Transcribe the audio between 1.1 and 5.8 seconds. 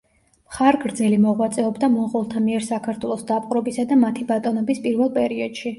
მოღვაწეობდა მონღოლთა მიერ საქართველოს დაპყრობისა და მათი ბატონობის პირველ პერიოდში.